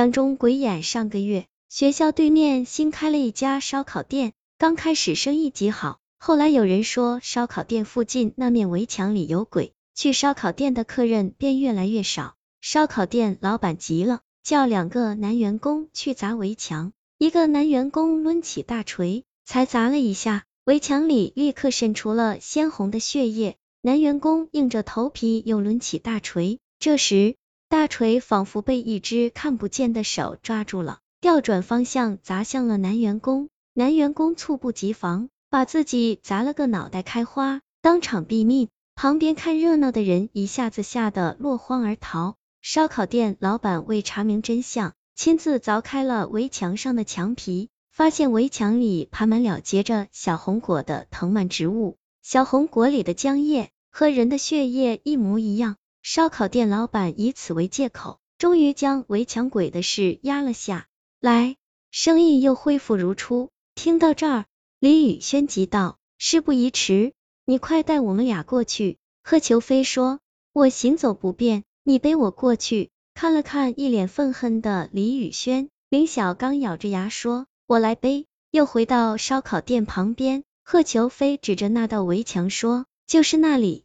[0.00, 12.34] 当中鬼眼上个月，学校对面新开了一家烧烤店，刚开始生意极好，后来有人说烧烤店附近那面围墙里有鬼，去烧烤店的客人便越来越少。
[12.62, 16.94] 烧烤店老板急了，叫两个男员工去砸围墙。
[17.18, 23.58] 一个男员工抡起大锤，才砸了一下，围墙里立刻渗出了鲜红的血液。
[23.82, 27.36] 男员工硬着头皮又抡起大锤，这时。
[27.70, 33.48] 大锤仿佛被一只看不见的手抓住了，调转方向砸向了男员工。
[33.74, 38.68] 男员工猝不及防，把自己砸了个脑袋开花，当场毙命。
[38.96, 42.34] 旁边看热闹的人一下子吓得落荒而逃。
[42.60, 55.76] 烧烤店老板为查明真相，亲自凿开了围墙上的墙皮，发现围墙里爬满了结着小红果的藤蔓植物，小红果里的浆液和人的血液一模一样。
[56.02, 60.86] 烧烤店老板以此为借口，终于将围墙鬼的事压了下
[61.20, 61.56] 来，
[61.90, 63.50] 生意又恢复如初。
[63.74, 64.44] 听到这儿，
[64.78, 67.12] 李宇轩急道：“事不宜迟，
[67.44, 70.20] 你快带我们俩过去。”贺秋飞说
[70.52, 83.84] ：“我行走不便，你背我过去。”看了看一脸愤恨的李宇轩，林小刚咬着牙说：“我来背。”又回到烧烤店旁边，贺秋飞指着那道围墙说：“就是那里。”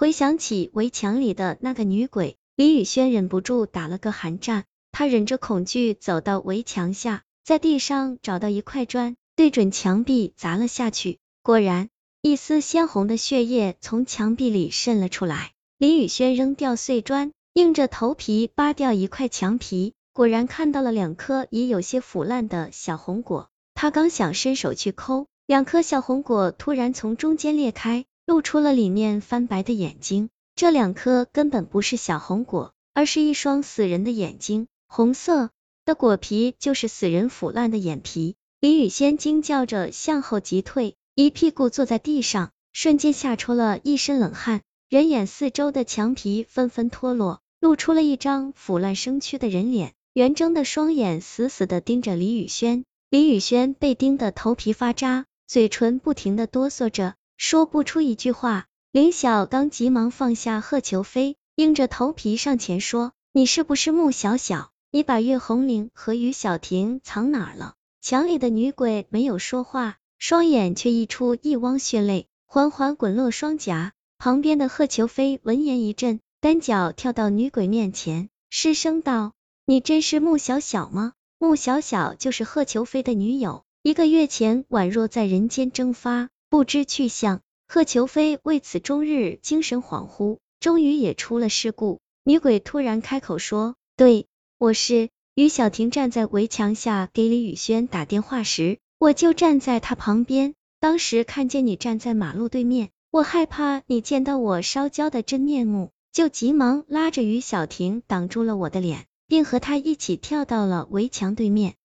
[0.00, 4.64] 回想起围墙里的那个女鬼，李宇轩忍不住打了个寒战。
[4.92, 11.18] 他忍着恐惧走到围墙下，在地上找到一块砖，对准墙壁砸了下去。
[11.42, 11.90] 果然，
[12.22, 15.52] 一丝鲜红的血液从墙壁里渗了出来。
[15.76, 23.50] 李宇轩扔掉碎砖，硬着头皮扒掉一块墙皮，果然看到了两颗已有些腐烂的小红果。
[23.74, 28.06] 他刚想伸手去抠，两颗小红果突然从中间裂开。
[28.30, 35.50] 露出了里面翻白的眼睛，这两颗根本不是小红果，而是一双死人的眼睛，红色
[35.84, 38.36] 的果皮就是死人腐烂的眼皮。
[38.60, 44.62] 李宇轩惊叫着向后急退，一屁股坐在地上，瞬间吓出了一身冷汗。
[44.88, 52.84] 人眼四周的墙皮纷纷脱落，露出了一张腐烂生蛆的人脸，圆睁的双眼死死的盯着李宇轩。
[53.10, 57.14] 李宇轩被盯得头皮发扎，嘴唇不停的哆嗦着。
[57.42, 64.72] 说不出一句话，林小刚急忙放下贺球飞，硬着头皮上前说：“你是不是穆小小？
[64.90, 73.92] 你把岳红玲和于小婷藏哪了？”墙里的女鬼没有说话，双眼却溢出一汪血泪，缓缓滚落双颊。
[74.18, 79.32] 旁边的贺球飞闻言一震，单脚跳到女鬼面前，失声道
[79.64, 86.28] ：“你真是穆小小吗？”穆小小就是贺球飞的女友，一个月前宛若在人间蒸发。
[86.50, 92.00] 不知去向，贺秋飞为此终日精神恍惚，终于也出了事故。
[92.24, 94.26] 女鬼突然开口说：“对，
[94.58, 100.54] 我是于小婷，站在围墙下给李宇轩打电话时，我就站在他旁边。
[100.80, 111.76] 当时看见你站在马路对面，我害怕你见到我烧焦的真面目，就急忙拉着于小婷挡住了我的脸，并和他一起跳到了围墙对面。